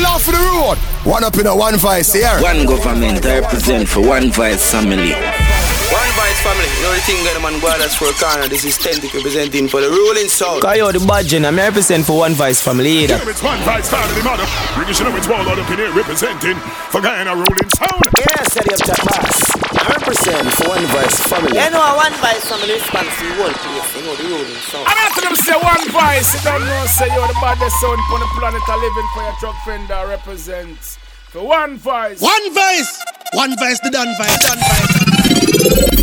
[0.00, 0.78] Off for the road.
[1.04, 2.36] One up in a one voice here.
[2.40, 5.12] One government I represent for one voice family.
[6.32, 8.48] One Voice family, you know the thing that man brothers for a corner.
[8.48, 10.64] This is Tentic representing for the ruling sound.
[10.64, 13.20] Cause you the budget, I'm represent for One Voice family either.
[13.28, 14.48] It's One Voice family mother.
[14.72, 16.56] British you know it's all up in here representing
[16.88, 18.00] for Guyana ruling sound.
[18.16, 19.36] Yeah, steady up that boss.
[19.76, 21.52] I represent for one voice family.
[21.52, 23.92] You know, One Voice family responsible for the place.
[23.92, 24.88] You know the ruling sound.
[24.88, 26.32] I'm after them say One Voice.
[26.32, 28.64] You don't know say you're the baddest sound on the planet.
[28.72, 30.96] I living for your truck fender represents
[31.28, 32.24] for One Voice.
[32.24, 32.88] One voice,
[33.36, 36.01] one voice, the done vice, done vice.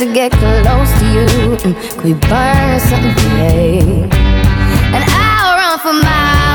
[0.00, 1.74] To get close to you.
[1.90, 4.10] Could we burn something, babe?
[4.94, 6.49] And I'll run for miles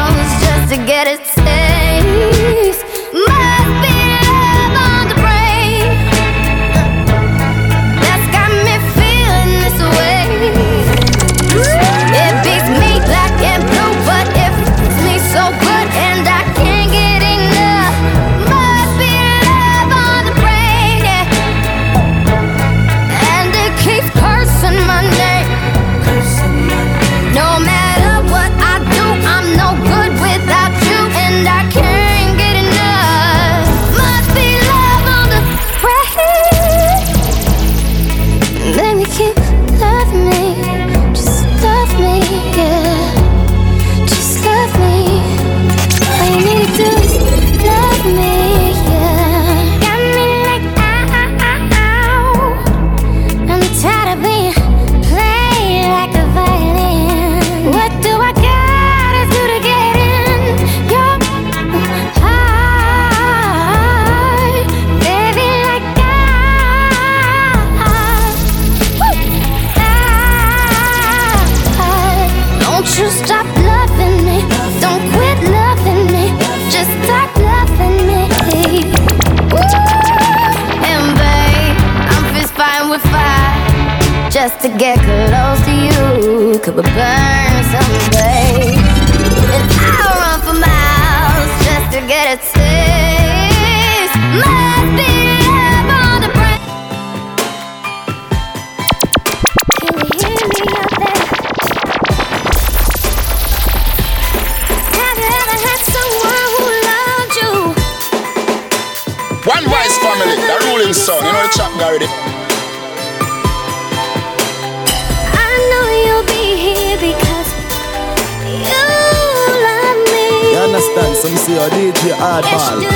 [121.26, 121.38] understand?
[121.38, 122.90] Some say your DJ Yes, you.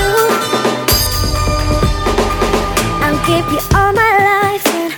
[3.01, 4.94] I'll give you all my life and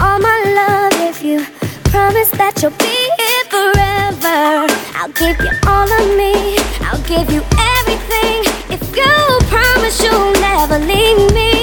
[0.00, 1.44] all my love if you
[1.90, 4.66] promise that you'll be here forever.
[4.98, 6.58] I'll give you all of me.
[6.82, 7.42] I'll give you
[7.78, 9.12] everything if you
[9.48, 11.55] promise you'll never leave me.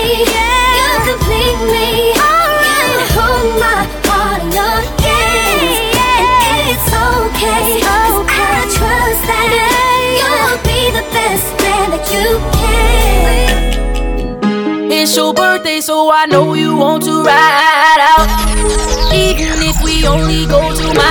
[0.78, 1.90] You complete me.
[2.18, 7.82] Alright, hold my heart in your hands, and it's okay.
[7.82, 9.50] I trust that
[10.18, 12.28] you'll be the best man that you
[12.58, 12.92] can.
[14.92, 18.28] It's your birthday, so I know you want to ride out.
[19.14, 19.60] Even
[20.02, 21.04] we only go to my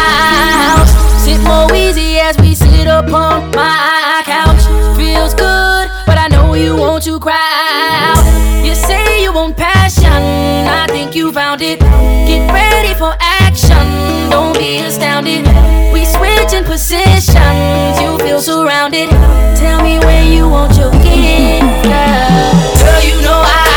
[0.66, 0.90] house,
[1.22, 4.62] sit more easy as we sit upon my couch.
[4.96, 8.64] Feels good, but I know you want to cry out.
[8.66, 11.78] You say you want passion, I think you found it.
[11.78, 13.86] Get ready for action.
[14.30, 15.46] don't be astounded.
[15.92, 19.08] We switching positions, you feel surrounded.
[19.56, 21.00] Tell me where you want your girl.
[22.80, 23.69] Girl, you know I,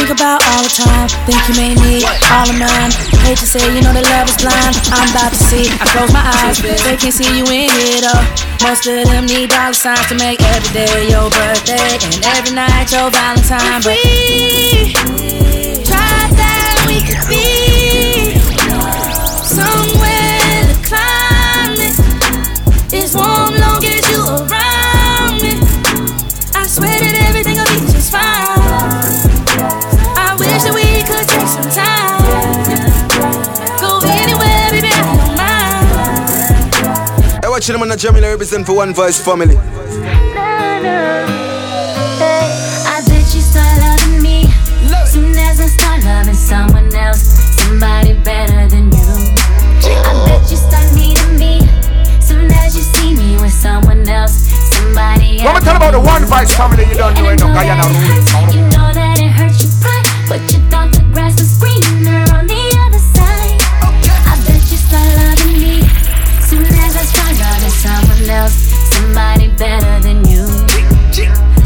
[0.00, 2.90] think about all the time, think you may need all of mine.
[3.20, 4.72] Hate to say, you know that love is blind.
[4.96, 8.24] I'm about to see, I close my eyes, they can't see you in it up.
[8.64, 12.88] Most of them need dollar signs to make every day your birthday and every night
[12.88, 13.84] your Valentine.
[13.84, 14.00] But
[15.20, 18.40] we tried that we could be
[19.44, 22.00] somewhere the climate
[22.88, 24.59] is warm long as you around
[37.60, 39.54] watch them on the Jamila represent for One Voice family.
[39.54, 39.60] I
[43.04, 44.48] bet you start loving me
[45.04, 47.20] soon as I start loving someone else,
[47.60, 49.34] somebody better than you.
[49.84, 51.60] I bet you start needing me
[52.22, 55.44] soon as you see me with someone else, somebody else.
[55.44, 58.24] Let me tell about the One Voice family you don't know, you know, Guyana ruling
[58.26, 58.54] sound.
[58.54, 59.09] You know that
[69.60, 70.48] better than you.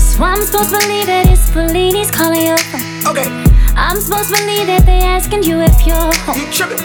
[0.03, 2.83] So I'm supposed to believe that it's Fellini's calling your phone.
[3.07, 3.31] Okay,
[3.79, 6.35] I'm supposed to believe that they asking you if you're home.
[6.43, 6.83] you tripping?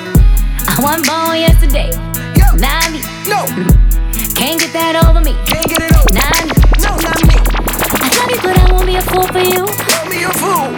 [0.70, 1.90] I wasn't born yesterday,
[2.38, 3.02] Yo, not me.
[3.26, 3.74] no, mm-hmm.
[4.38, 6.14] Can't get that over me, can't get it over.
[6.14, 6.54] not me.
[6.78, 7.38] No, not me.
[7.42, 9.66] I love you, but I won't be a fool for you.
[9.66, 10.70] Call me a fool.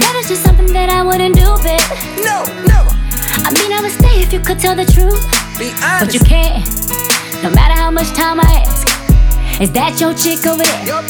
[0.00, 1.84] That is just something that I wouldn't do, babe.
[2.24, 2.92] No, never.
[3.44, 5.20] I mean, I would stay if you could tell the truth,
[5.60, 6.00] Be honest.
[6.00, 6.64] but you can't.
[7.44, 8.88] No matter how much time I ask,
[9.60, 11.02] is that your chick over there?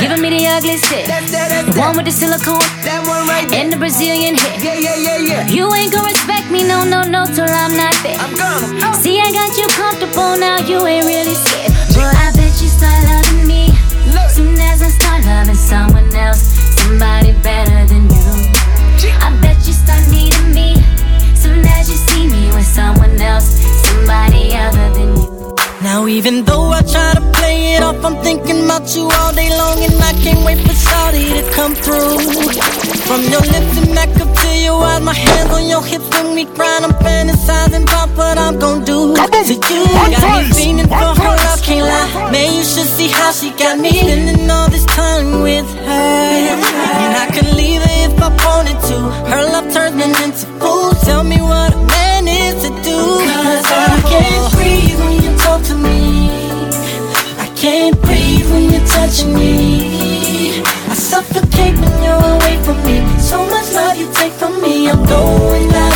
[0.00, 1.06] Giving me the ugly shit.
[1.08, 3.64] That's that, that's The one with the silicone That one right there.
[3.64, 4.56] and the Brazilian hair.
[4.60, 5.42] Yeah, yeah, yeah, yeah.
[5.48, 8.18] You ain't gonna respect me, no, no, no, till I'm not there.
[8.20, 8.92] I'm gonna.
[9.00, 11.72] See, I got you comfortable now, you ain't really scared.
[11.96, 13.72] But I bet you start loving me
[14.12, 14.28] Look.
[14.28, 16.42] soon as I start loving someone else,
[16.84, 17.25] somebody
[25.96, 29.48] Now even though I try to play it off, I'm thinking about you all day
[29.48, 32.20] long And I can't wait for Shawty to come through.
[33.08, 36.34] From your lips and back up to your eyes My hands on your hips when
[36.34, 39.16] we grind I'm fantasizing about what I'm gon' do.
[39.16, 42.30] To you, One got me one for her love, can't lie.
[42.30, 46.52] Man, you should see how she got me Spending all this time with her.
[47.00, 48.98] And I could leave her if I wanted to.
[49.32, 50.92] Her love turns me into fool.
[51.08, 53.00] Tell me what a man is to do.
[53.32, 54.95] Cause I can't breathe
[57.76, 60.62] can't breathe when you're touching me.
[60.92, 62.96] I suffocate when you're away from me.
[63.20, 64.88] So much love you take from me.
[64.88, 65.95] I'm going out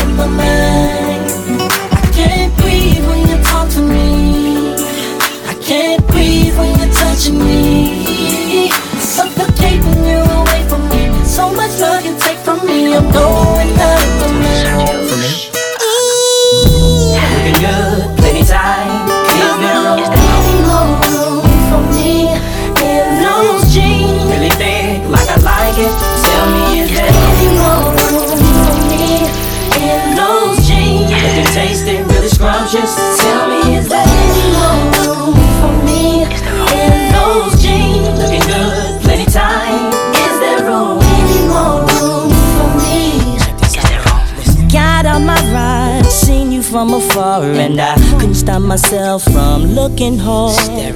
[47.01, 50.95] you and I couldn't stop myself from looking hard.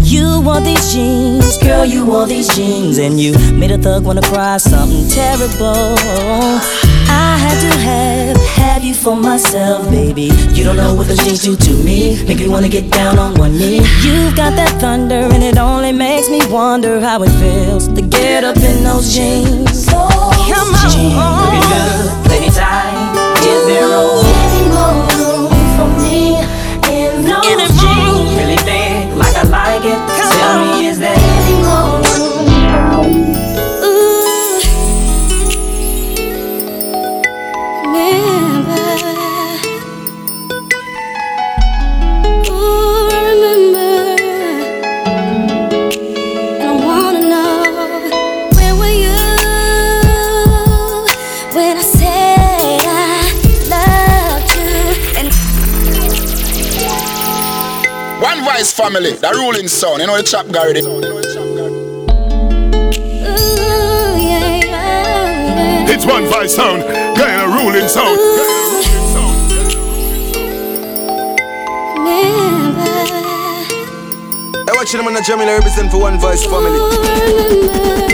[0.00, 4.22] You wore these jeans, girl, you wore these jeans, and you made a thug wanna
[4.22, 5.96] cry something terrible.
[7.08, 10.30] I had to have, have you for myself, baby.
[10.52, 13.34] You don't know what those jeans do to me, make me wanna get down on
[13.34, 13.80] one knee.
[14.02, 18.44] You've got that thunder, and it only makes me wonder how it feels to get
[18.44, 19.88] up in those jeans.
[19.88, 21.44] Come on.
[21.44, 23.16] Looking good, plenty time.
[23.38, 24.33] Is there room?
[29.86, 29.98] It.
[30.08, 31.23] Tell me, is there
[58.84, 59.98] family, the ruling son.
[59.98, 60.80] You know the chap Gary.
[65.88, 66.82] It's one voice sound,
[67.16, 68.18] kind of ruling sound.
[74.68, 78.13] I watch them on the Jamila represent for one voice family.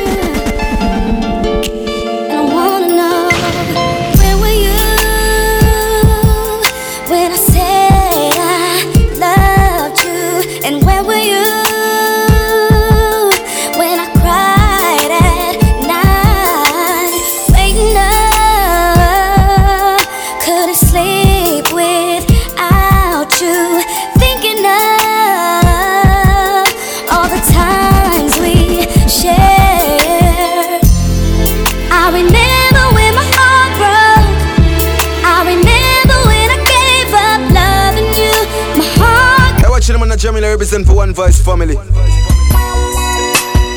[40.31, 41.75] Jamila represent for one voice family.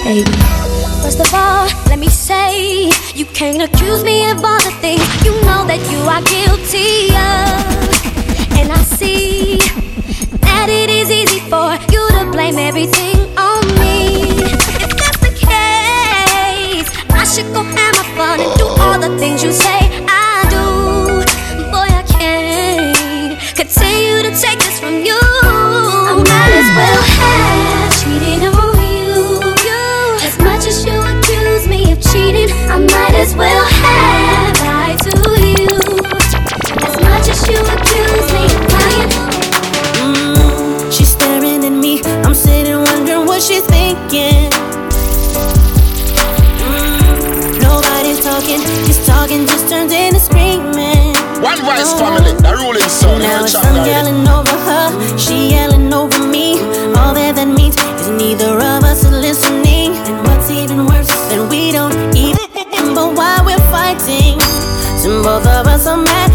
[0.05, 0.24] Hey.
[1.01, 5.31] First of all, let me say, you can't accuse me of all the things you
[5.50, 7.57] know that you are guilty of.
[8.60, 9.57] And I see
[10.45, 14.45] that it is easy for you to blame everything on me.
[14.86, 19.41] If that's the case, I should go have my fun and do all the things
[19.43, 20.22] you say I
[23.55, 29.41] continue to take this from you I might as well have cheated on you.
[30.25, 35.13] As much as you accuse me of cheating, I might as well have lied to
[35.38, 35.69] you.
[36.81, 39.12] As much as you accuse me of lying.
[40.01, 42.01] Mm, she's staring at me.
[42.25, 44.50] I'm sitting wondering what she's thinking.
[46.57, 51.13] Mm, nobody's talking, just talking just turns into screaming.
[51.43, 52.22] One voice family, the ruling
[53.45, 56.59] it's I'm yelling over her, she yelling over me.
[57.00, 59.95] All that that means is neither of us is listening.
[60.07, 64.39] And what's even worse than we don't even remember why we're fighting.
[65.01, 66.32] So both of us are mad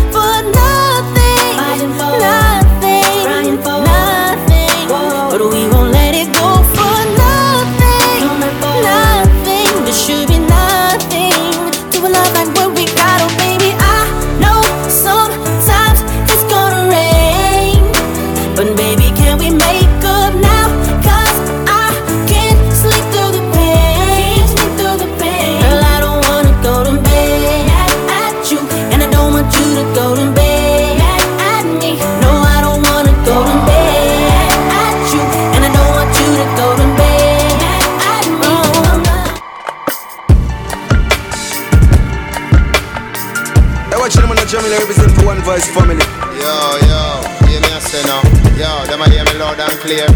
[45.59, 46.05] represent for family.
[46.39, 46.55] Yo,
[46.87, 48.23] yo, hear me a say now.
[48.57, 50.07] Yo, them a hear me loud and clear.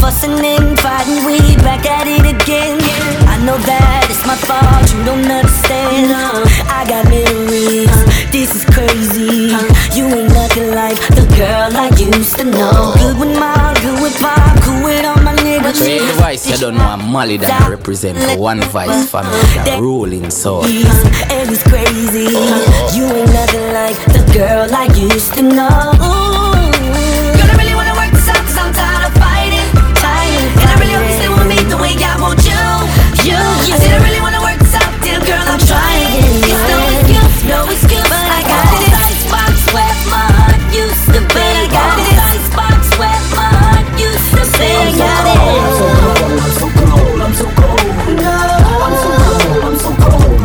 [0.00, 2.78] Fussing and fighting, we back at it again.
[3.28, 6.12] I know that it's my fault, you don't understand.
[6.68, 7.90] I got memories,
[8.32, 9.52] this is crazy.
[9.96, 12.94] You ain't nothing like the girl I used to know.
[12.96, 15.19] Good with mom, good with pop, good with all
[15.78, 16.06] my niggas.
[16.06, 20.30] The voice, you don't know I'm Molly that I represent one voice family, the ruling
[20.30, 20.64] soul.
[20.64, 22.34] And it's crazy.
[22.96, 25.94] You ain't nothing like the girl I used to know.
[27.38, 29.68] Girl, I really wanna work this out cause I'm tired of fighting.
[30.00, 32.62] Tired and I really hope you stay with me the way I want you.
[33.26, 33.74] You, you.
[33.74, 36.34] I said I really wanna work this out, damn girl, I'm trying.
[36.50, 41.20] It's no excuse, no excuse, but I got this icebox where my heart used to
[41.30, 41.46] be.
[41.46, 42.09] I got this
[44.64, 45.04] used to be.
[45.04, 45.60] I got it.
[45.60, 47.80] I'm so cold, I'm so cold, I'm so cold.
[48.20, 48.34] No.
[48.80, 50.40] I'm so cold, I'm so cold.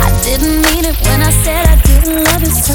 [0.00, 2.74] I didn't mean it when I said I didn't love you so.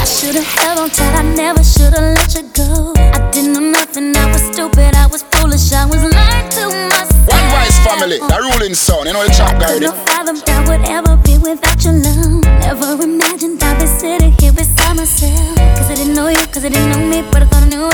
[0.00, 2.94] I should've held on tight, I never should've let you go.
[2.96, 7.28] I didn't know nothing, I was stupid, I was foolish, I was lying to myself.
[7.28, 9.06] One family, the ruling son.
[9.06, 9.80] You know the chap Gary.
[9.80, 12.44] Couldn't fathom would ever be without your love.
[12.62, 15.56] Never imagined I'd be sitting here beside myself.
[15.76, 17.86] Cause I didn't know you, cause I didn't know me, but I thought I knew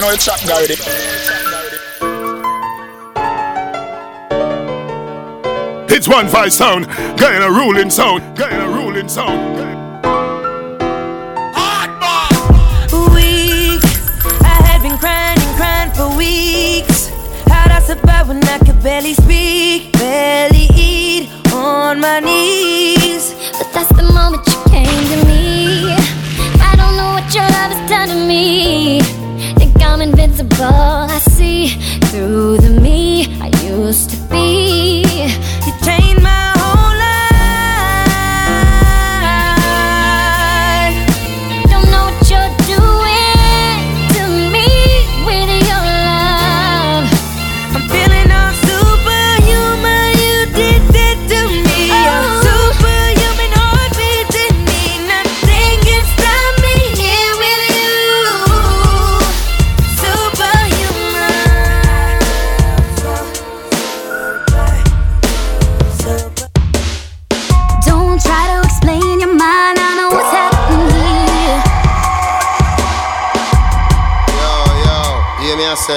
[0.00, 0.70] You know it's trap guy with.
[5.90, 6.86] It's one five sound,
[7.18, 9.58] Guyana ruling sound, Guyana ruling sound.
[13.12, 13.84] Weak,
[14.40, 17.08] I had been crying crying for weeks.
[17.46, 23.34] How'd I survive when I could barely speak, barely eat on my knees?
[23.58, 25.92] But that's the moment you came to me.
[26.58, 28.99] I don't know what your love has done to me
[30.40, 30.64] invisible.
[30.64, 31.68] I see
[32.10, 34.09] through the me I used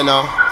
[0.04, 0.43] now.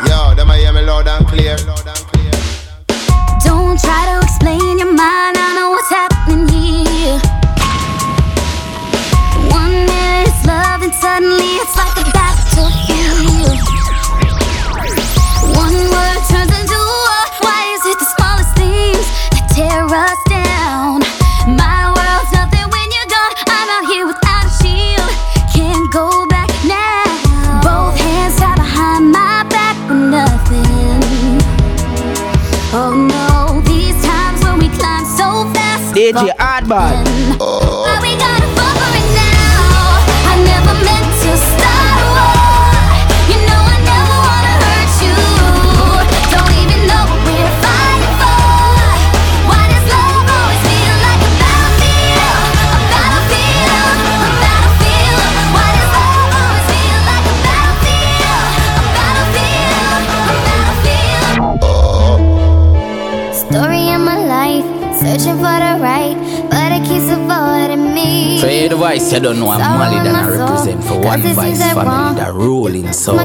[69.12, 73.18] So don't know I'm Mali than I represent for one voice family, the ruling soul.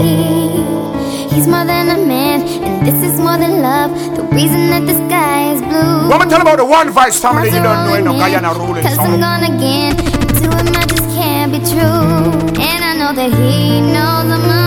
[0.00, 3.90] He, he's more than a man, and this is more than love.
[4.16, 6.08] The reason that the sky is blue.
[6.08, 8.82] Let me tell about the one voice family you don't know, in no Guyana ruling
[8.88, 8.96] soul.
[8.96, 12.56] Cause I'm gone again, to him I just can't be true.
[12.56, 14.57] And I know that he knows I'm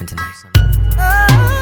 [0.00, 1.59] something tonight.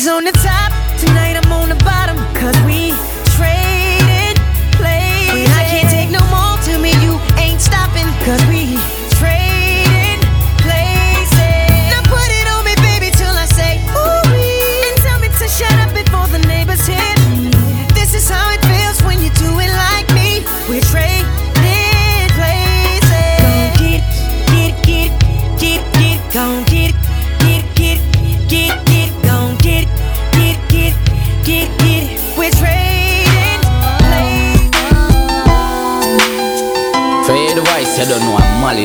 [0.00, 0.69] always on the top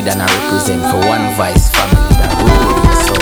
[0.04, 3.16] and I represent for one voice family that rule the.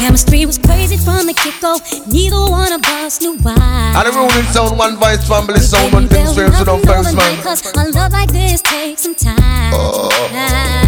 [0.00, 1.78] Chemistry was crazy from the get-go.
[2.06, 3.54] Neither one of us knew why.
[3.96, 7.42] And the ruling sound, one voice family sound, one thing strange, so don't first man.
[7.42, 9.72] Cause a love like this takes some time.
[9.74, 10.87] Oh.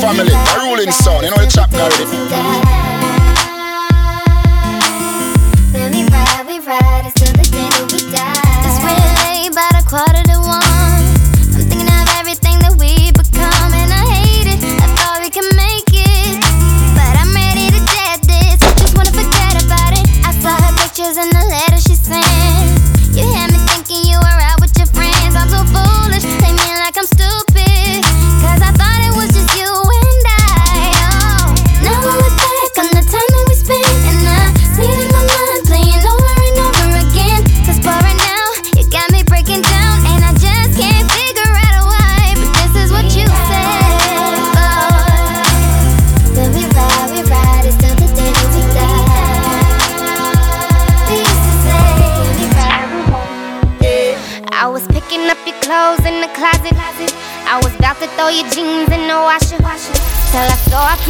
[0.00, 1.24] family, the ruling son.
[1.24, 2.81] you know the chap got it.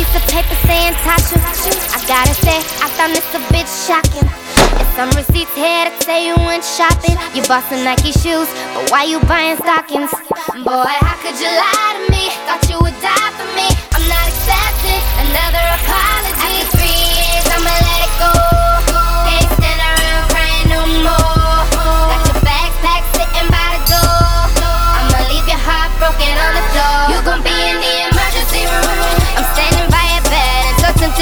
[0.02, 1.38] piece of paper saying Tasha.
[1.94, 4.26] I gotta say, I found this a bit shocking.
[4.74, 7.14] There's some receipts here that say you went shopping.
[7.36, 10.10] You bought some Nike shoes, but why you buying stockings?
[10.66, 12.34] Boy, how could you lie to me?
[12.50, 13.68] Thought you would die for me.
[13.94, 16.21] I'm not accepting another apology.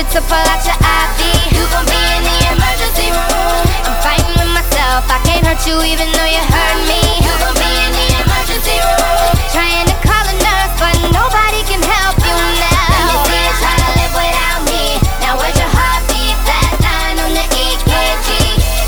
[0.00, 1.20] shit's up a lot to IV.
[1.52, 3.64] You gon' be in the emergency room.
[3.84, 5.04] I'm fighting with myself.
[5.12, 7.00] I can't hurt you even though you hurt me.
[7.20, 9.28] You gon' be in the emergency room.
[9.52, 12.80] Trying to call a nurse, but nobody can help you now.
[12.96, 14.84] Let me see you try to live without me.
[15.20, 16.36] Now where's your heartbeat?
[16.48, 18.28] Flat line on the EKG.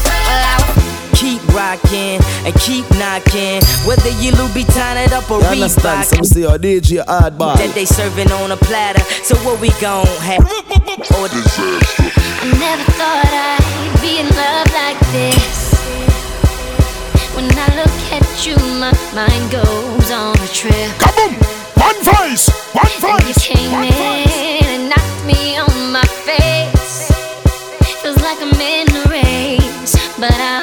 [0.09, 0.73] Well, I was
[1.21, 3.61] keep rocking and keep knocking
[3.93, 6.05] whether you Louboutin it up or you Reebok.
[6.05, 7.59] Some say oh, your DJ hardball.
[7.59, 9.05] That they serving on a platter.
[9.23, 10.41] So what we gon' have?
[11.21, 12.09] or disaster.
[12.41, 15.77] I never thought I'd be in love like this.
[17.37, 20.73] When I look at you, my mind goes on a trip.
[20.97, 21.37] Kaboom!
[21.77, 22.49] One voice!
[22.73, 23.47] One voice!
[23.47, 24.65] You came One in voice.
[24.73, 27.13] and knocked me on my face.
[28.01, 30.62] Feels like I'm in a race, but I.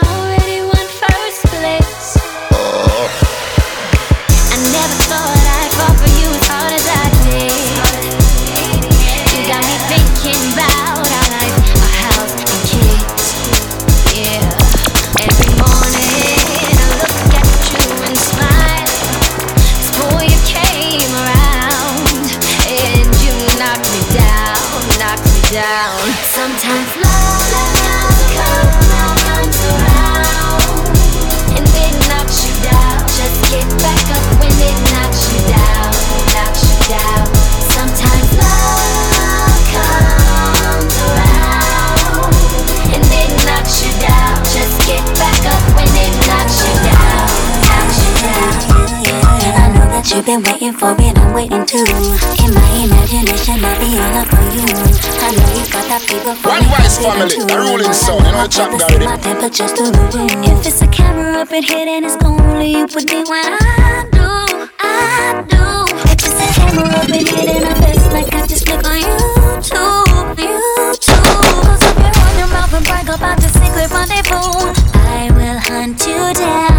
[50.19, 51.79] You've been waiting for it, I'm waiting too.
[51.79, 54.67] In my imagination, I'll be all up for you.
[54.67, 56.67] I know you got that fever for One me.
[56.67, 58.99] One family, the ruling song, and I'll chop got.
[58.99, 60.43] My temperature's to the roof.
[60.43, 64.03] If it's a camera up in here, then it's gonna leave with me when I
[64.11, 65.87] do, I do.
[66.11, 68.99] If it's a camera up in here, then I feel like I just click on
[68.99, 71.47] YouTube, YouTube.
[71.63, 74.67] Close up your own mouth and brag about the secret rendezvous.
[74.99, 76.78] I will hunt you down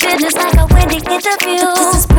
[0.00, 2.15] business like a windy interview.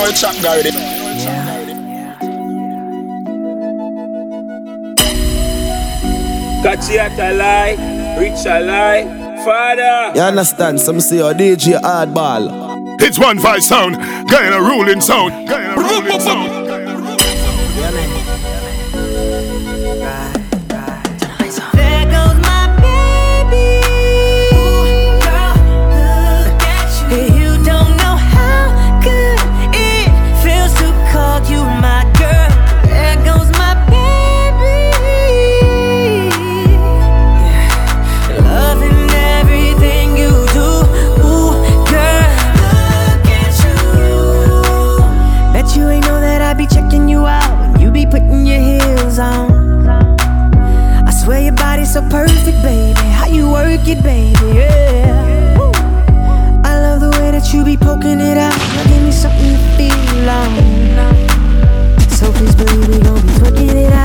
[0.00, 0.70] know it's up, Gary.
[6.62, 9.04] Catchy at a lie, rich a lie,
[9.44, 10.12] father.
[10.18, 10.80] You understand?
[10.80, 13.00] Some say your DJ hardball.
[13.02, 13.96] It's one voice sound,
[14.28, 16.49] Guyana ruling sound, Guyana ruling sound.
[53.90, 55.70] it, baby, yeah.
[56.64, 58.56] I love the way that you be poking it out.
[58.74, 60.50] Now give me something to feel on.
[62.10, 63.99] So please, baby, gon' be twerking it out.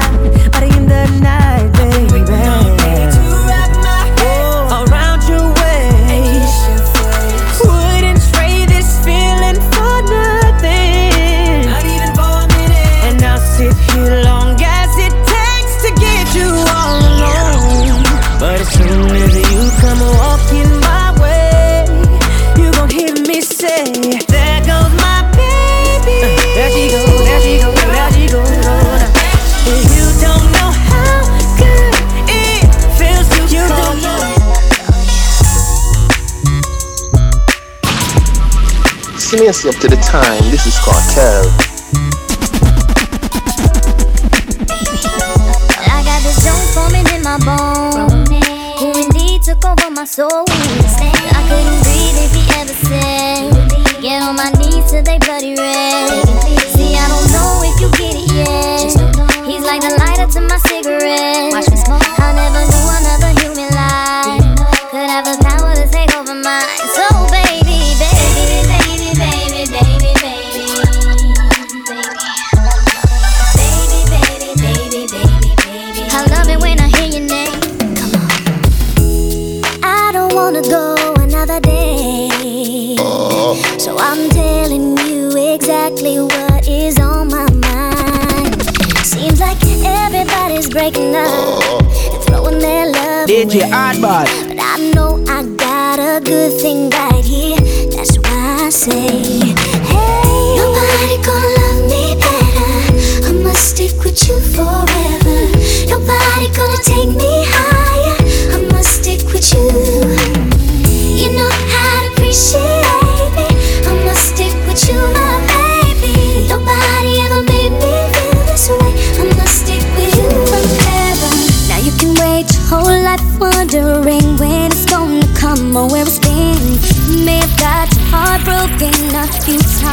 [39.45, 40.41] fancy up to the time.
[40.49, 41.74] This is Cartel.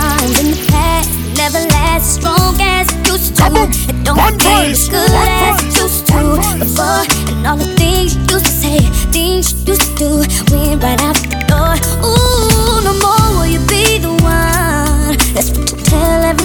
[0.03, 3.47] times in the past never last as strong as it used to.
[3.91, 6.21] It don't taste good as it used to
[6.62, 7.05] before.
[7.31, 8.79] And all the things you used to say,
[9.17, 10.11] things you used to do,
[10.51, 11.75] went right out the door.
[12.07, 15.17] Ooh, no more will you be the one.
[15.35, 16.42] That's what you tell everyone.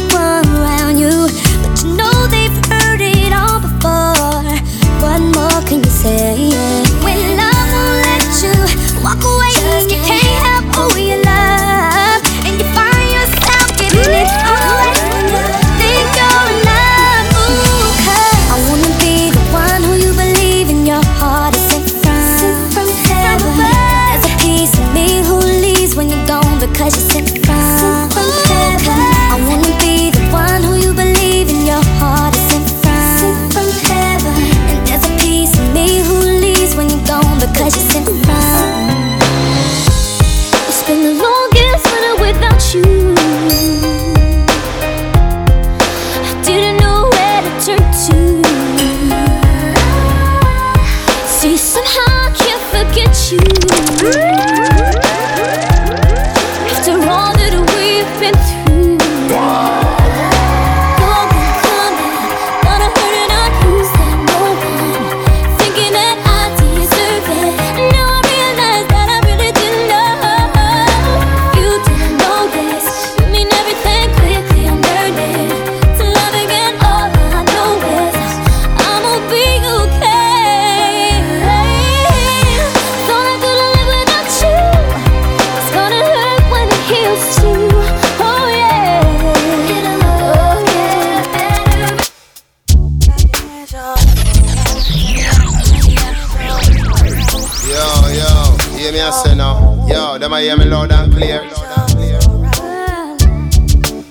[98.98, 99.86] me a say now.
[99.88, 101.42] Yo, them a hear me loud and clear.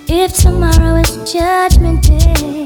[0.09, 2.65] If tomorrow is judgment day,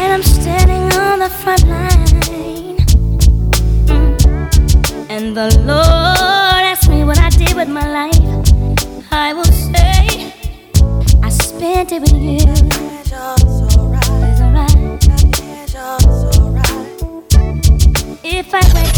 [0.00, 2.76] and I'm standing on the front line,
[3.88, 10.32] mm, and the Lord asks me what I did with my life, I will say,
[11.22, 12.38] I spent it with you.
[18.30, 18.97] If I wake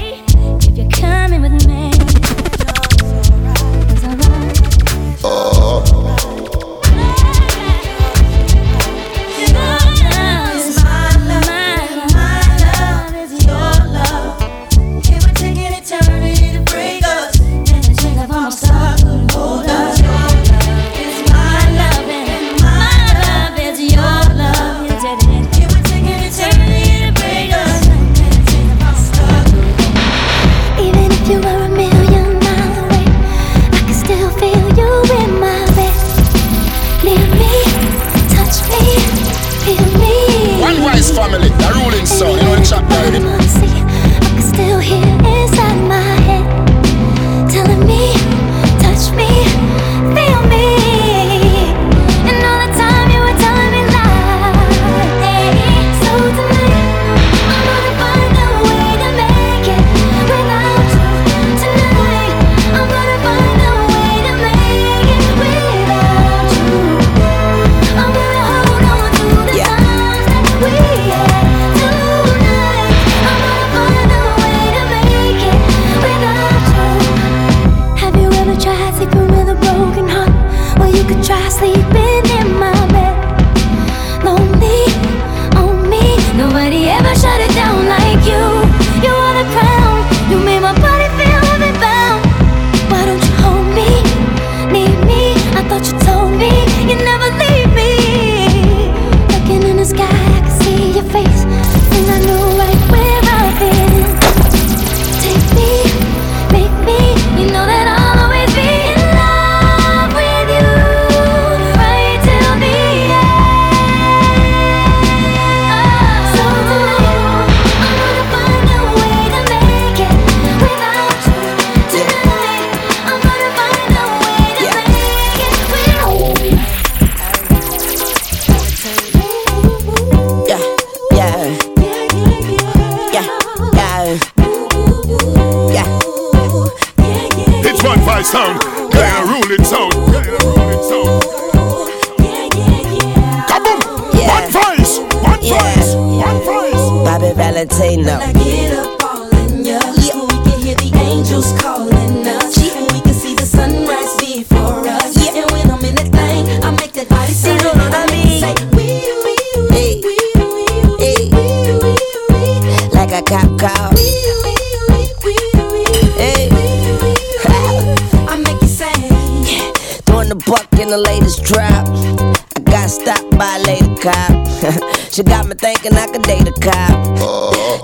[176.43, 176.91] need a cop.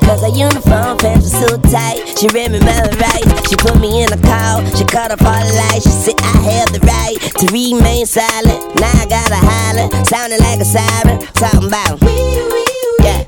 [0.02, 2.02] Cause her uniform pants were so tight.
[2.18, 3.26] She read me my right.
[3.48, 4.64] She put me in a call.
[4.76, 5.86] She cut off all the lights.
[5.86, 8.76] She said I have the right to remain silent.
[8.80, 11.20] Now I gotta holler, sounding like a siren.
[11.34, 12.02] Talking about
[13.04, 13.24] yeah,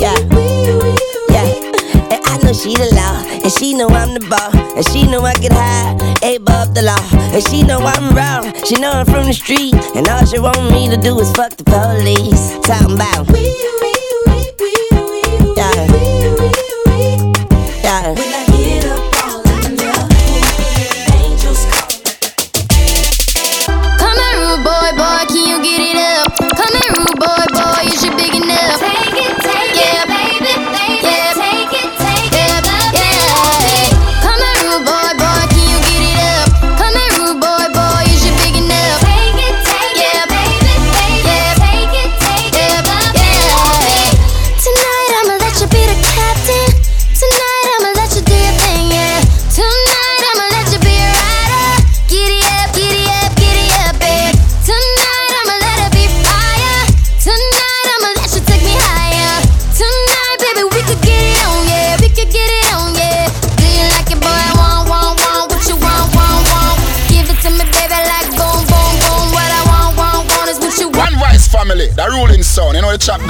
[0.00, 0.18] yeah,
[1.30, 1.48] yeah.
[2.12, 5.22] And I know she the law, and she know I'm the ball, and she know
[5.22, 9.26] I get high, above the law, and she know I'm wrong, she know I'm from
[9.26, 12.58] the street, and all she want me to do is fuck the police.
[12.66, 13.87] Talking about.
[17.84, 18.14] Yeah.
[18.16, 18.47] yeah.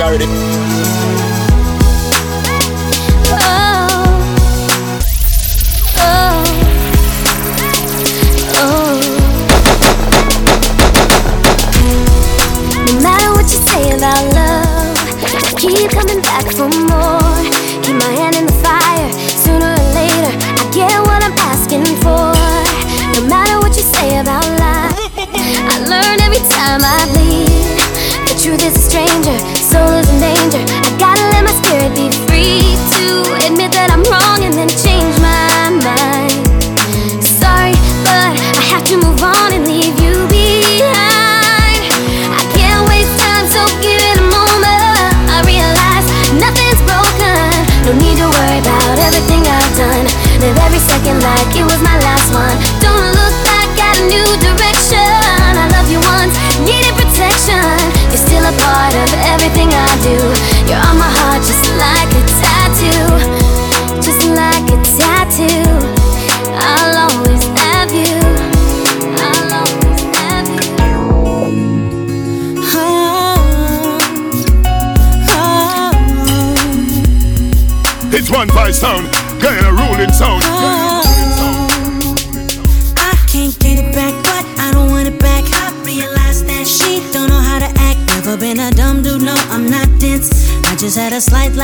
[0.09, 0.78] heard it.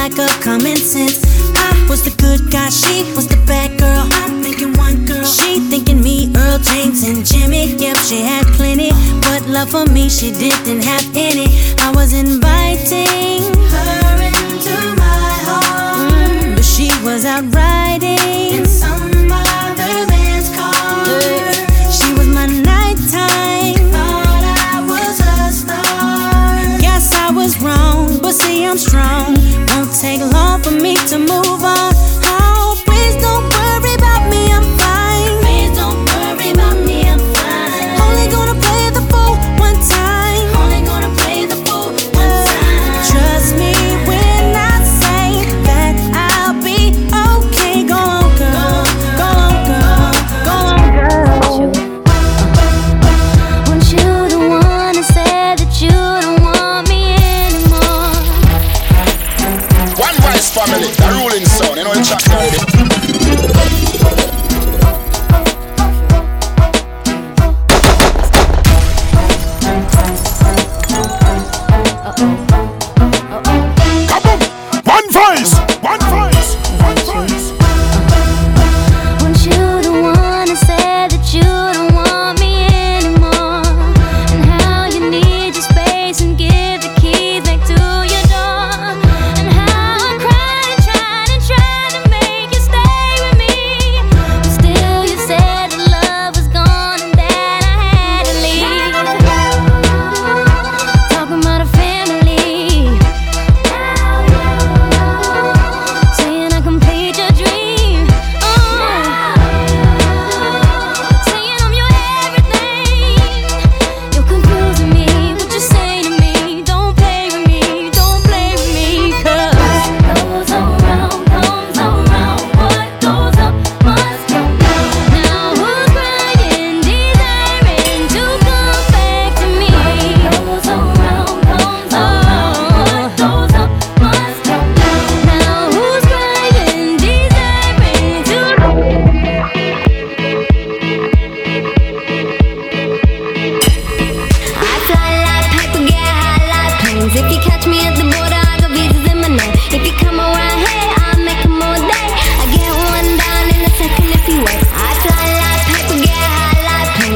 [0.04, 1.24] Like a common sense.
[1.56, 4.06] I was the good guy, she was the bad girl.
[4.12, 7.72] I'm thinking one girl, she thinking me, Earl James and Jimmy.
[7.72, 8.90] Yep, she had plenty,
[9.22, 10.53] but love for me she didn't.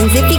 [0.08, 0.37] vê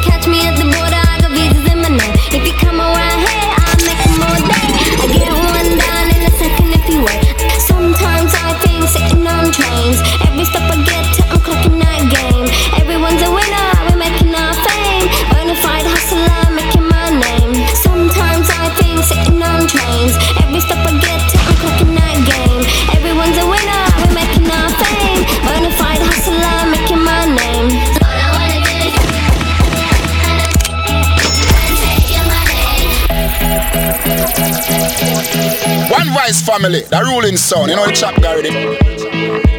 [36.61, 36.81] family.
[36.81, 39.58] The ruling son, you know the chap Gary.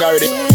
[0.00, 0.47] You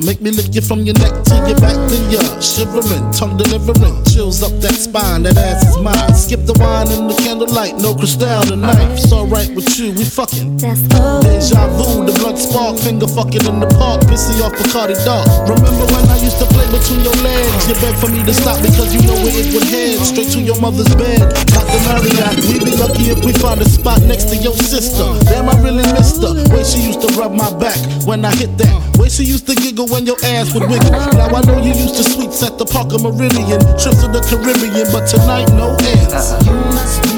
[0.00, 4.00] Make me lick you from your neck to your back to your shivering, tongue delivering,
[4.08, 5.22] chills up that spine.
[5.28, 6.14] That ass is mine.
[6.16, 8.96] Skip the wine and the candlelight, no crystal tonight.
[8.96, 10.56] It's alright with you, we fucking.
[10.56, 15.28] Deja vu, the blood spark, finger fucking in the park, pissy off Bacardi Dark.
[15.44, 17.68] Remember when I used to play between your legs?
[17.68, 20.00] You begged for me to stop because you know where it would head.
[20.00, 21.20] Straight to your mother's bed.
[21.52, 25.04] Got the Marriott, we'd be lucky if we found a spot next to your sister.
[25.28, 26.32] Damn, I really missed her.
[26.48, 27.76] Way she used to rub my back
[28.08, 28.72] when I hit that.
[28.96, 30.90] Way she used to giggle when your ass would wiggle.
[30.90, 34.86] Now I know you used to sweets at the Parker Meridian, trips to the Caribbean,
[34.92, 36.12] but tonight no ends.
[36.12, 36.38] Uh-huh.
[36.44, 37.10] You must be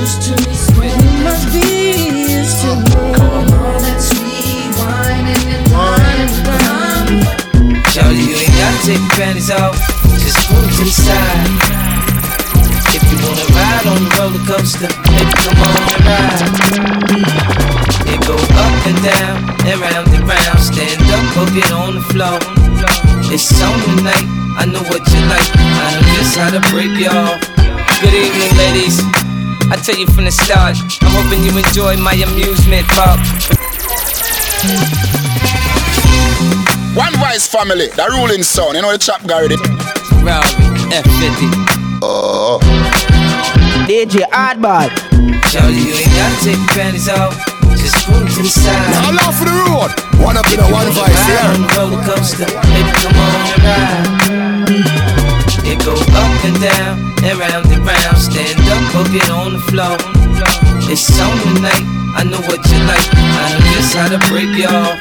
[0.00, 1.02] used to me spending.
[1.02, 1.64] You must be
[2.32, 2.96] used to me.
[3.20, 6.32] All that sweet whining and dining
[7.92, 9.76] when you ain't gotta take your panties off.
[10.20, 11.48] Just move to the side.
[12.94, 16.04] If you wanna ride on the roller coaster, baby, come on and
[17.56, 17.61] ride.
[18.22, 19.34] It go up and down,
[19.66, 20.58] and round and round.
[20.62, 22.38] Stand up or get on the floor.
[23.34, 24.30] It's on tonight.
[24.54, 25.50] I know what you like.
[25.58, 27.34] I know just how to break y'all.
[27.98, 29.02] Good evening, ladies.
[29.72, 33.18] I tell you from the start, I'm hoping you enjoy my amusement park.
[36.94, 39.56] One Vice family, the ruling son, you know the chap Gardy.
[40.22, 40.54] Rowdy,
[40.94, 41.98] F50.
[42.02, 42.60] Oh.
[43.88, 44.90] DJ Hardball.
[45.50, 47.51] Shawty, you ain't gotta take your panties off.
[48.10, 48.90] Move to the side.
[49.14, 49.94] Now for the road.
[50.18, 54.12] One up in a one Vice the roller coaster, baby, come on ride.
[55.62, 58.18] It go up and down, and round and round.
[58.18, 59.96] Stand up or get on the floor.
[60.90, 61.86] It's on tonight.
[62.14, 63.06] I know what you like.
[63.14, 64.98] I know just how to break y'all.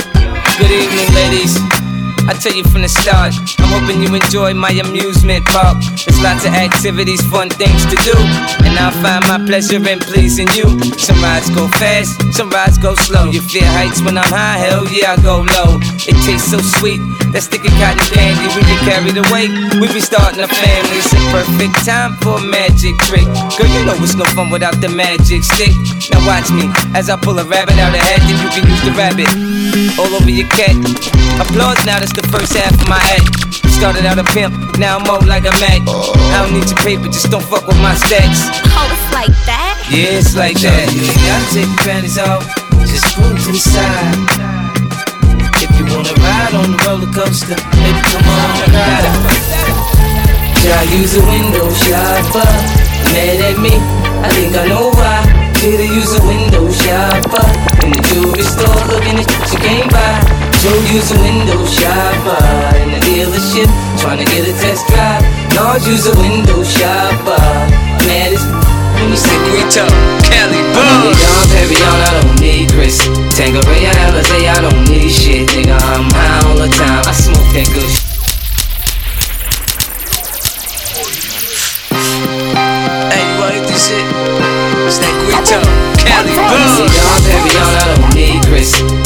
[0.60, 1.81] Good evening, ladies.
[2.28, 5.82] I tell you from the start, I'm hoping you enjoy my amusement park.
[6.06, 8.16] There's lots of activities, fun things to do,
[8.66, 10.68] and I'll find my pleasure in pleasing you.
[10.98, 13.26] Some rides go fast, some rides go slow.
[13.30, 15.82] You feel heights when I'm high, hell yeah, I go low.
[16.08, 17.02] It tastes so sweet,
[17.34, 18.48] that sticky cotton candy.
[18.54, 19.50] We get carried away,
[19.82, 20.98] we be starting a family.
[21.02, 23.26] It's a perfect time for a magic trick.
[23.58, 25.74] Girl, you know it's no fun without the magic stick.
[26.14, 28.84] Now watch me as I pull a rabbit out of hat, then you can use
[28.86, 29.30] the rabbit
[29.98, 30.76] all over your cat.
[31.40, 33.56] Applause now, that's the first half of my act.
[33.72, 35.82] Started out a pimp, now I'm more like a Mac.
[35.88, 38.52] I don't need your paper, just don't fuck with my stacks.
[38.76, 39.80] Oh, it's like that?
[39.90, 40.92] Yeah, it's like that.
[40.92, 42.44] You ain't gotta take your panties off,
[42.86, 44.18] just move to the side.
[45.64, 49.16] If you wanna ride on the roller coaster, baby, come on and ride it.
[50.62, 52.50] Should I use a window shopper?
[53.16, 53.74] Mad at me?
[54.22, 55.26] I think I know why.
[55.58, 57.46] Did I use a window shopper?
[57.86, 60.51] In the jewelry store looking at shit she can't buy.
[60.62, 62.38] Joe use a window shopper.
[62.78, 63.66] In the dealership
[63.98, 65.26] trying to get a test drive.
[65.58, 67.42] Lord use a window shopper.
[68.06, 68.46] Mad as
[68.94, 69.90] when you say Rita,
[70.22, 71.18] Kelly, Buzz.
[71.18, 73.02] Dom Perignon, I don't need Chris.
[73.34, 75.82] Tangeray, Alizé, I don't need shit, nigga.
[75.82, 77.02] I'm high all the time.
[77.10, 78.11] I smoke that good shit.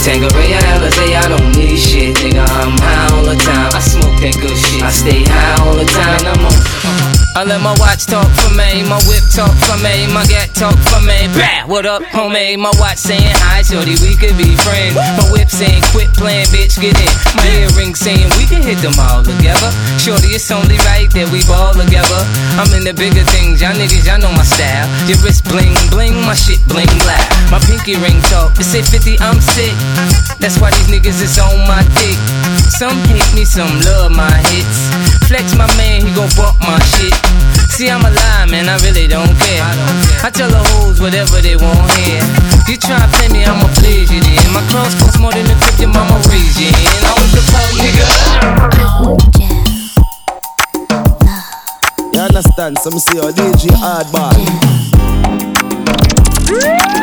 [0.06, 2.46] Tangeray, Alizé, I don't need shit, nigga.
[2.62, 3.72] I'm high all the time.
[3.74, 4.84] I smoke that good shit.
[4.84, 6.20] I stay high all the time.
[6.20, 7.15] And I'm on.
[7.36, 10.80] I let my watch talk for me, my whip talk for me, my gat talk
[10.88, 11.28] for me.
[11.36, 12.56] Bah, what up, homie?
[12.56, 14.96] My watch saying hi, shorty, we could be friends.
[14.96, 17.12] My whip saying quit playing, bitch, get in.
[17.36, 19.68] My earring saying we can hit them all together.
[20.00, 22.24] Shorty, it's only right that we ball together.
[22.56, 24.88] I'm in the bigger things, y'all niggas, y'all know my style.
[25.04, 27.20] Your wrist bling bling, my shit bling black.
[27.52, 29.76] My pinky ring talk, it say 50, I'm sick.
[30.40, 32.16] That's why these niggas is on my dick.
[32.70, 34.90] Some hate me, some love my hits.
[35.30, 37.14] Flex my man, he gon' bump my shit.
[37.76, 39.62] See, I'm a lie, man, I really don't care.
[40.24, 42.24] I tell the hoes whatever they want hear.
[42.68, 44.50] You try to play me, I'ma please you then.
[44.54, 47.02] My cross costs more than the trip your mama raised you in.
[47.06, 48.06] I was the fuck, nigga.
[52.56, 54.36] dance, I'm see a DJ Hardball.
[56.50, 56.95] One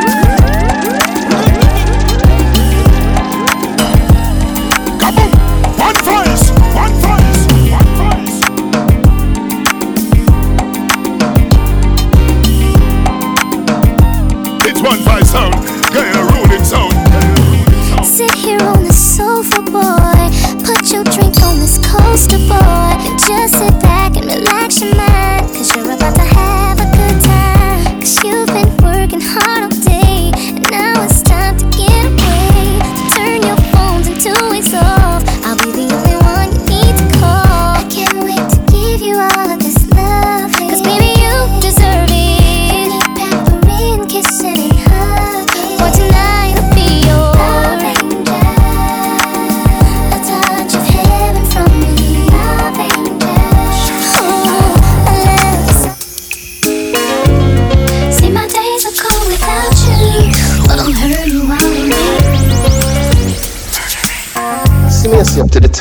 [24.80, 28.00] Cause you're about to have a good time.
[28.00, 28.51] Cause you've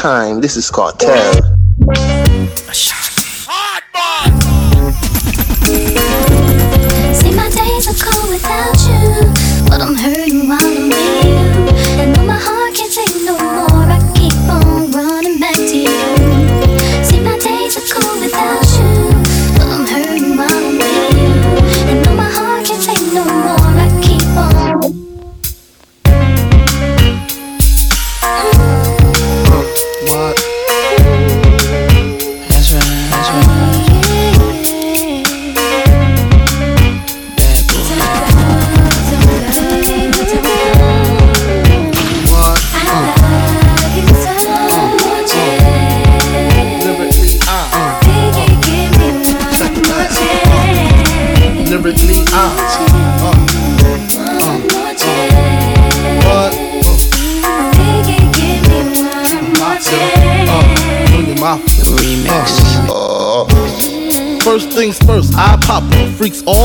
[0.01, 0.41] time.
[0.41, 1.33] This is Cartel.
[1.33, 1.50] See,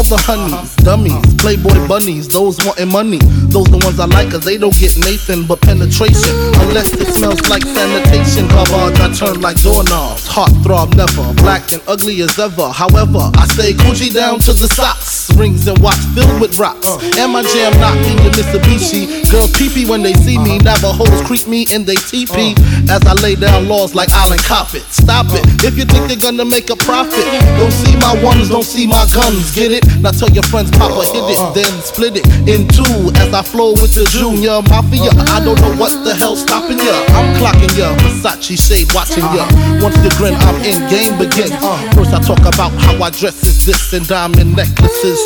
[0.08, 3.18] the honeys, dummies, playboy bunnies, those wanting money.
[3.50, 6.34] Those the ones I like, cause they don't get Nathan but penetration.
[6.62, 8.46] Unless it smells like sanitation.
[8.48, 10.26] Garbage, I turn like doorknobs.
[10.26, 12.68] Heart throb never, black and ugly as ever.
[12.68, 15.15] However, I stay Gucci down to the socks.
[15.36, 16.88] Rings and watch filled with rocks.
[16.88, 17.20] Uh.
[17.20, 19.30] And my jam knocking your Mitsubishi.
[19.30, 20.56] Girls peepee when they see me.
[20.56, 20.76] Uh-huh.
[20.80, 22.54] Navajos creep me and they teepee.
[22.88, 22.96] Uh.
[22.96, 24.82] As I lay down laws like Island Coppet.
[24.90, 25.44] Stop it.
[25.64, 27.24] If you think you're gonna make a profit,
[27.60, 29.54] don't see my ones, don't see my guns.
[29.54, 29.84] Get it?
[30.00, 31.52] Now tell your friends, Papa hit it, uh-huh.
[31.52, 33.12] then split it in two.
[33.20, 35.12] As I flow with the Junior Mafia.
[35.28, 36.96] I don't know what the hell's stopping ya.
[37.12, 37.92] I'm clocking ya.
[38.00, 39.44] Versace shade watching ya.
[39.44, 39.84] Uh-huh.
[39.84, 41.52] Once you grin, I'm in game begins.
[41.94, 45.25] First I talk about how I dress is this and diamond necklaces,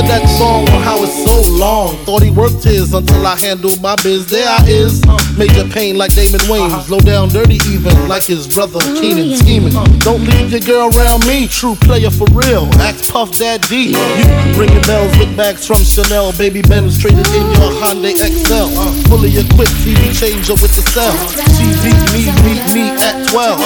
[0.00, 1.92] Think of that song on how it's so long.
[2.08, 4.30] Thought he worked his until I handled my biz.
[4.30, 5.04] There I is.
[5.36, 6.72] Major pain like Damon Wayans.
[6.72, 6.96] Uh-huh.
[6.96, 9.76] Low down dirty even like his brother oh, Keenan scheming.
[10.00, 11.48] Don't leave your girl around me.
[11.48, 12.64] True player for real.
[12.80, 13.92] Axe Puff Dad D.
[13.92, 14.00] You
[14.56, 16.32] ringing bells with bags from Chanel.
[16.32, 18.72] Baby Benz traded in your Hyundai XL.
[18.72, 18.88] Uh-huh.
[19.12, 21.12] Fully equipped TV changer with the cell.
[21.60, 23.60] TV me, meet me at 12.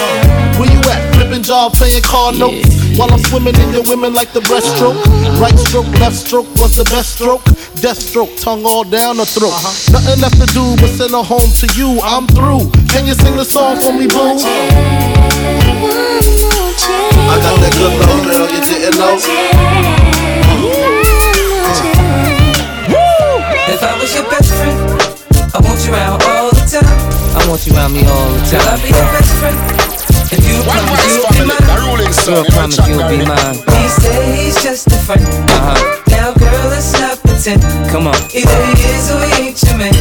[0.59, 1.14] Where you at?
[1.35, 2.95] Flipping job, playing car notes.
[2.95, 4.95] While I'm swimming in your women like the breaststroke.
[5.37, 7.43] Right stroke, left stroke was the best stroke.
[7.83, 9.51] Death stroke, tongue all down the throat.
[9.51, 9.99] Uh-huh.
[9.99, 11.99] Nothing left to do but send her home to you.
[12.07, 12.71] I'm through.
[12.87, 14.15] Can you sing the song for me, boo?
[14.15, 14.39] I
[17.43, 19.19] got that good love, girl, you didn't know.
[23.75, 24.79] If I was your best friend,
[25.51, 26.87] I want you around all the time.
[27.35, 28.87] I want you around me all the Girl, I'll time.
[28.87, 29.84] be your best friend.
[30.65, 32.45] One family, the ruling son.
[32.51, 33.55] Promise you'll be mine.
[33.77, 35.21] He say he's just a friend.
[35.21, 36.01] Uh-huh.
[36.09, 37.61] Now, girl, let's not pretend.
[37.91, 38.15] Come on.
[38.33, 39.93] Either he is or he ain't your man.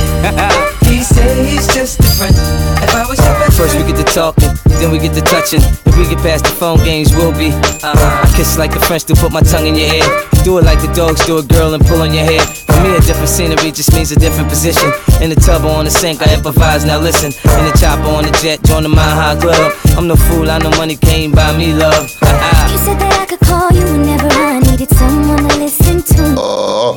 [0.88, 2.34] he say he's just a friend.
[2.80, 4.50] If I was your First we get to talking,
[4.82, 5.62] then we get to touching.
[5.86, 7.54] If we get past the phone games, we'll be.
[7.54, 7.94] Uh-huh.
[7.94, 10.02] I kiss like the French to put my tongue in your ear.
[10.42, 12.42] Do it like the dogs do a girl and pull on your hair.
[12.42, 14.90] For me, a different scenery just means a different position.
[15.22, 17.30] In the tub or on the sink, I improvise, now listen.
[17.30, 19.72] In the chopper on the jet, join the Mile High Club.
[19.96, 22.10] I'm no fool, I know money came by me, love.
[22.74, 26.34] you said that I could call you whenever I needed someone to listen to.
[26.36, 26.96] Oh.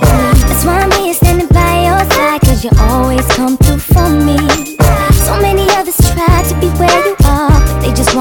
[0.49, 4.56] That's why I'm here standing by your side, cause you always come through for me.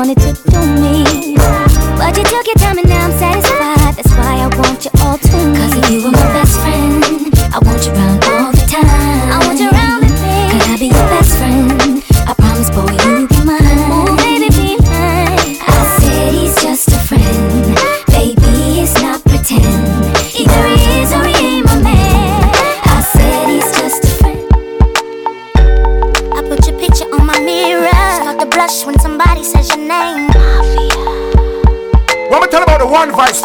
[0.07, 1.16] Wanted to do me.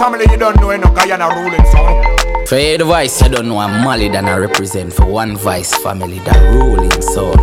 [0.01, 2.47] Family you don't know, you know, Guyana ruling sound.
[2.49, 5.75] For hear the voice, you don't know I'm Mali than I represent for one vice
[5.83, 7.35] family, the ruling soul.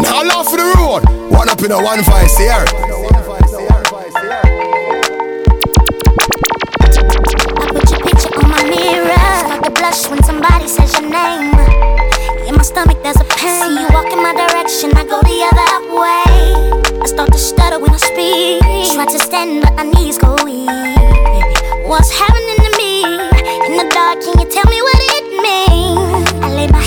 [0.00, 1.04] Now love for the road.
[1.30, 2.52] One up in a one vice here.
[2.52, 2.56] I
[7.68, 9.12] put your picture on my mirror.
[9.12, 11.53] Start to blush when somebody says your name.
[12.54, 13.66] In my stomach, there's a pain.
[13.66, 17.02] See you walk in my direction, I go the other way.
[17.02, 18.62] I start to stutter when I speak.
[18.94, 20.70] Try to stand, but my knees go weak.
[21.90, 23.02] What's happening to me?
[23.66, 26.30] In the dark, can you tell me what it means?
[26.44, 26.83] I lay my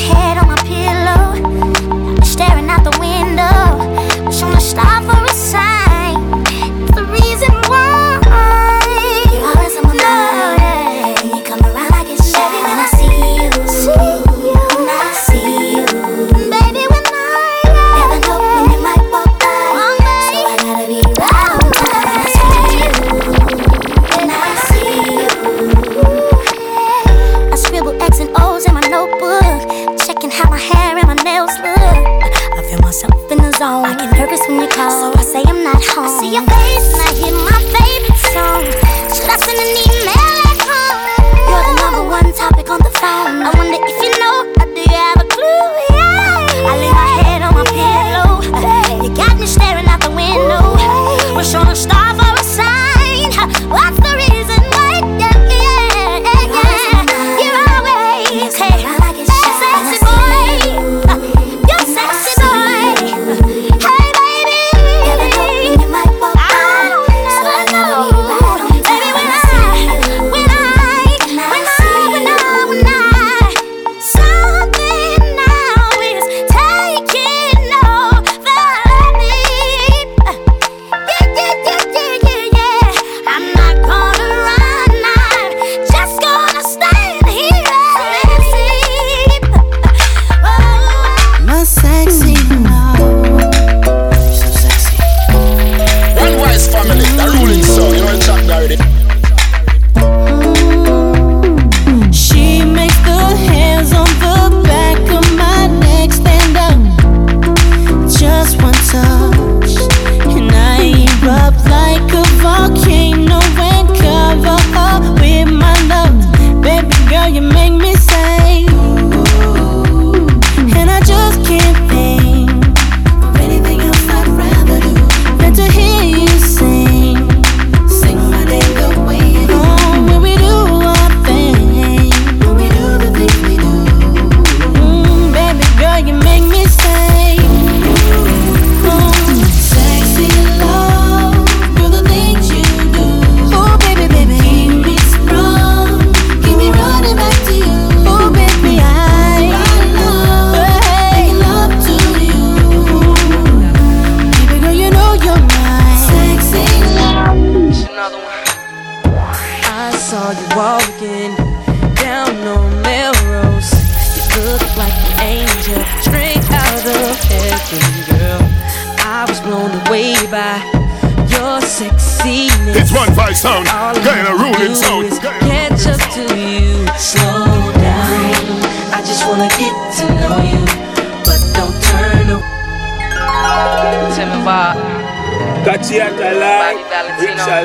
[185.77, 186.73] Tatiana lie,
[187.19, 187.61] Rich a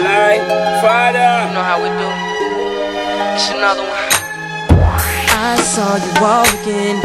[0.83, 1.49] Father.
[1.49, 2.09] You know how we do.
[3.33, 4.09] It's another one.
[5.33, 7.01] I saw you walking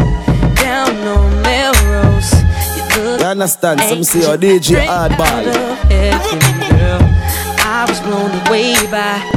[0.55, 2.33] down on Melrose.
[2.75, 3.79] You look understand?
[3.81, 5.47] Some say your DJ hardball.
[7.59, 9.36] I was blown away by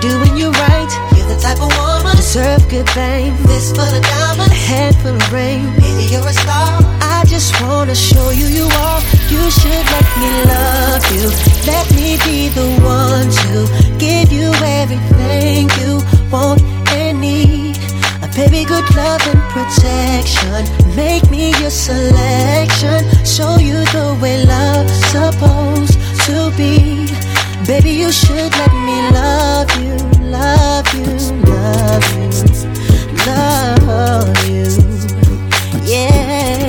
[0.00, 0.90] doing you right.
[1.16, 3.36] You're the type of woman deserve good fame.
[3.44, 5.64] This for the diamonds, a head full of rain.
[5.76, 6.80] Baby, you're a star.
[7.00, 9.00] I just wanna show you you are.
[9.28, 11.26] You should let me love you.
[11.66, 13.56] Let me be the one to
[13.98, 14.48] give you
[14.80, 17.76] everything you want and need.
[18.22, 20.64] A baby, good love and protection.
[20.96, 23.00] Make me your selection.
[23.24, 27.19] Show you the way love's supposed to be.
[27.70, 29.94] Baby, you should let me love you,
[30.26, 31.06] love you,
[31.46, 32.28] love you,
[33.26, 34.66] love you.
[35.86, 36.66] Yeah.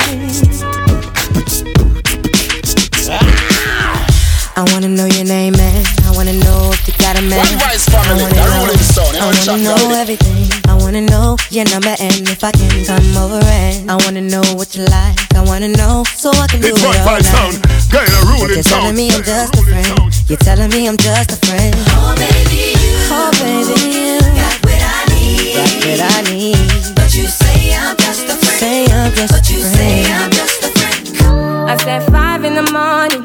[4.56, 5.84] I wanna know your name, man.
[6.06, 7.40] I wanna know if you got a man.
[7.40, 10.51] One Vice family, I wanna know, I wanna know everything.
[10.92, 14.44] I wanna know your number and if I can come over and I wanna know
[14.60, 15.16] what you like.
[15.34, 17.32] I wanna know so I can do It's it one all five night.
[17.32, 17.64] sound,
[17.96, 18.98] got a you're telling sound.
[18.98, 19.88] me I'm just a friend.
[20.28, 21.76] You're telling me I'm just a friend.
[21.96, 22.92] Oh baby, you.
[23.08, 24.20] Oh baby, you.
[24.36, 25.56] Got what I need.
[25.56, 26.60] Got what I need.
[26.94, 28.60] But you say I'm just a friend.
[28.60, 31.72] Say I'm just but a you say I'm just a friend.
[31.72, 33.24] I said five in the morning.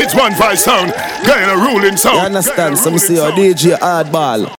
[0.00, 0.92] It's one five sound,
[1.26, 2.16] got a rolling sound.
[2.16, 2.78] You understand?
[2.78, 4.54] Some say your DJ hardball.